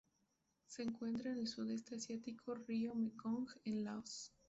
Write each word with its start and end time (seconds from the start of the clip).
Se 0.65 0.81
encuentra 0.81 1.29
en 1.31 1.37
el 1.37 1.47
Sudeste 1.47 1.93
asiático: 1.97 2.55
río 2.55 2.95
Mekong 2.95 3.47
en 3.65 3.83
Laos. 3.83 4.33